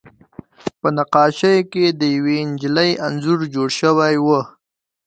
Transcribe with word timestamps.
په 0.81 0.87
نقاشۍ 0.97 1.57
کې 1.71 1.85
د 1.99 2.01
یوې 2.15 2.37
نجلۍ 2.51 2.91
انځور 3.05 3.39
جوړ 3.53 3.69
شوی 3.79 4.15
و 4.25 4.27